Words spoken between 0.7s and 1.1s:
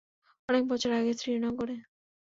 বছর